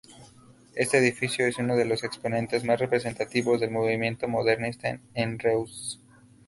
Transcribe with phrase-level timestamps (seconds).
[0.73, 5.99] Este edificio es uno de los exponentes más representativos del movimiento modernista en Reus.